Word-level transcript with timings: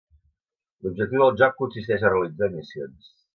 L'objectiu 0.85 1.21
del 1.23 1.37
joc 1.41 1.53
consisteix 1.59 2.07
a 2.09 2.13
realitzar 2.15 2.51
missions. 2.57 3.13